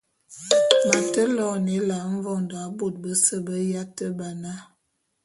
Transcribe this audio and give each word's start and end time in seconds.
M’ate 0.87 1.23
loene 1.35 1.71
Ela 1.79 1.97
mvondô 2.13 2.55
a 2.63 2.65
bôte 2.77 2.97
bese 3.03 3.35
be 3.45 3.55
yate 3.73 4.05
ba 4.17 4.29
na. 4.41 4.53